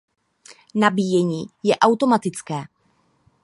Nabíjení 0.73 1.45
je 1.63 1.77
automatické. 1.77 2.59